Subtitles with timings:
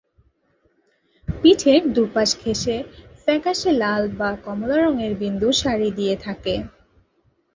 [1.27, 2.75] পিঠের দুই পাশ ঘেঁষে
[3.23, 6.53] ফ্যাকাশে লাল বা কমলা রঙের বিন্দু সারি দিয়ে থাকে।